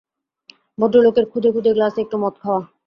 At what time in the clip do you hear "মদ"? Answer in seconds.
2.23-2.35